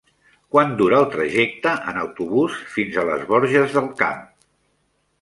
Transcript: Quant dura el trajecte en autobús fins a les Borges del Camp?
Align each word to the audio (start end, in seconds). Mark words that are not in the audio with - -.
Quant 0.53 0.71
dura 0.79 0.97
el 1.01 1.05
trajecte 1.15 1.75
en 1.93 2.01
autobús 2.05 2.57
fins 2.79 3.01
a 3.03 3.07
les 3.13 3.31
Borges 3.31 3.81
del 3.81 3.95
Camp? 4.05 4.29